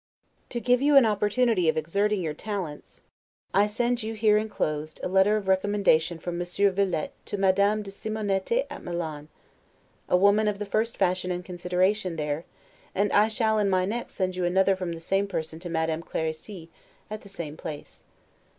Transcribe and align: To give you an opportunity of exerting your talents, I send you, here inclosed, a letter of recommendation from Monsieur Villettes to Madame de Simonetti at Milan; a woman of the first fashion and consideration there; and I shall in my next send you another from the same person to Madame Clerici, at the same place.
To 0.49 0.59
give 0.59 0.81
you 0.81 0.95
an 0.97 1.05
opportunity 1.05 1.69
of 1.69 1.77
exerting 1.77 2.23
your 2.23 2.33
talents, 2.33 3.03
I 3.53 3.67
send 3.67 4.01
you, 4.01 4.15
here 4.15 4.35
inclosed, 4.35 4.99
a 5.03 5.07
letter 5.07 5.37
of 5.37 5.47
recommendation 5.47 6.17
from 6.17 6.39
Monsieur 6.39 6.71
Villettes 6.71 7.11
to 7.25 7.37
Madame 7.37 7.83
de 7.83 7.91
Simonetti 7.91 8.63
at 8.71 8.81
Milan; 8.83 9.27
a 10.09 10.17
woman 10.17 10.47
of 10.47 10.57
the 10.57 10.65
first 10.65 10.97
fashion 10.97 11.29
and 11.29 11.45
consideration 11.45 12.15
there; 12.15 12.45
and 12.95 13.13
I 13.13 13.27
shall 13.27 13.59
in 13.59 13.69
my 13.69 13.85
next 13.85 14.15
send 14.15 14.35
you 14.35 14.43
another 14.43 14.75
from 14.75 14.93
the 14.93 14.99
same 14.99 15.27
person 15.27 15.59
to 15.59 15.69
Madame 15.69 16.01
Clerici, 16.01 16.69
at 17.11 17.21
the 17.21 17.29
same 17.29 17.55
place. 17.55 18.01